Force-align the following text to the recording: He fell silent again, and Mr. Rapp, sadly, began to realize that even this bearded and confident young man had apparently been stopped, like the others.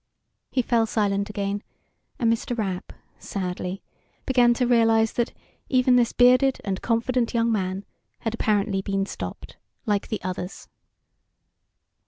He 0.49 0.63
fell 0.63 0.87
silent 0.87 1.29
again, 1.29 1.61
and 2.17 2.33
Mr. 2.33 2.57
Rapp, 2.57 2.91
sadly, 3.19 3.83
began 4.25 4.55
to 4.55 4.65
realize 4.65 5.13
that 5.13 5.31
even 5.69 5.95
this 5.95 6.11
bearded 6.11 6.59
and 6.65 6.81
confident 6.81 7.35
young 7.35 7.51
man 7.51 7.85
had 8.21 8.33
apparently 8.33 8.81
been 8.81 9.05
stopped, 9.05 9.57
like 9.85 10.07
the 10.07 10.19
others. 10.23 10.67